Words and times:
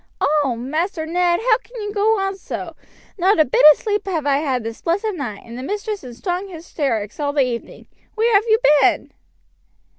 "Oh! 0.19 0.55
Master 0.55 1.05
Ned, 1.05 1.41
how 1.41 1.59
can 1.59 1.79
you 1.83 1.93
go 1.93 2.17
on 2.19 2.35
so? 2.35 2.75
Not 3.19 3.39
a 3.39 3.45
bit 3.45 3.63
of 3.71 3.77
sleep 3.77 4.07
have 4.07 4.25
I 4.25 4.37
had 4.37 4.63
this 4.63 4.81
blessed 4.81 5.13
night, 5.13 5.43
and 5.45 5.59
the 5.59 5.61
mistress 5.61 6.03
in 6.03 6.15
strong 6.15 6.47
hystrikes 6.49 7.19
all 7.19 7.33
the 7.33 7.45
evening. 7.45 7.85
Where 8.15 8.33
have 8.33 8.45
you 8.47 8.57
been?" 8.81 9.11